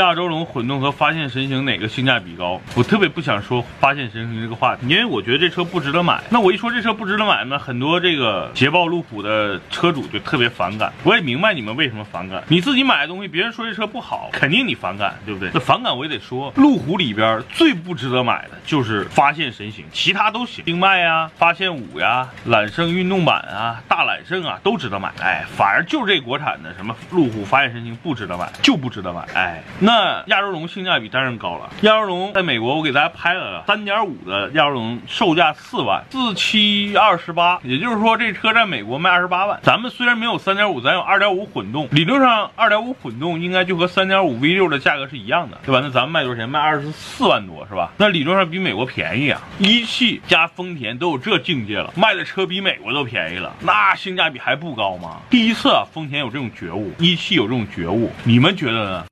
[0.00, 2.60] 亚洲龙混动和发现神行哪个性价比高？
[2.74, 6.22] 我特别不想说发现神行这个话题，因为我觉得这车不值得买。
[6.30, 10.92] 那我一说这车不值得买呢，很多这个捷豹路虎的车主就特别反感。
[11.04, 15.50] 我也明白你们为什么反感，你自己买的东西，别人说这车不好，肯定你反感，对不对？
[15.52, 25.12] 那反感我也得说，路虎里边最不值得买的就是发现神行，其他都行，星脉呀、发现五呀、揽胜运动版啊、大揽胜啊都值得买。
[25.20, 29.26] 哎，反而就这国产的什么路虎发现神行不值得买，就不值得买。
[29.34, 31.68] 哎，那那亚洲龙性价比当然高了。
[31.80, 39.58] 亚洲龙在美国，我给大家拍了三点五的亚洲龙，售价四万，四七二十八，也就是说这车在美国卖二十八万。
[39.64, 45.80] 咱们虽然没有三点五，咱有二点五混动，理论上二点五混动应该就和三点五 V 六的价格是一样的，对吧？
[45.82, 46.48] 那咱们卖多少钱？
[46.48, 47.90] 卖二十四万多是吧？
[47.96, 49.42] 那理论上比美国便宜啊。
[49.58, 55.16] 一汽加丰田都有这境界了，卖的车比美国都便宜了，那性价比还不高吗？
[55.28, 59.04] 第一次啊，丰田有这种觉悟，一汽有这种觉悟，你们觉得呢？